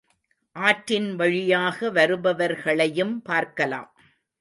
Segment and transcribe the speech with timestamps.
[0.55, 3.89] ஆற்றின் வழியாக வருபவர்களையும் பார்க்கலாம்.